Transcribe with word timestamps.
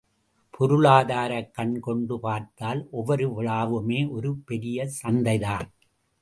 பொருளாதாரக் 0.49 1.53
கண் 1.53 1.79
கொண்டு 1.79 2.19
பார்த்தால் 2.19 2.87
ஒவ்வொரு 2.91 3.33
விழாவுமே 3.33 4.05
ஒரு 4.05 4.37
பெரிய 4.45 4.89
சந்தைதான். 5.03 5.67